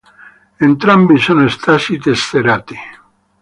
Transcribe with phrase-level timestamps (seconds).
[0.59, 2.75] Entrambi sono stati tesserati.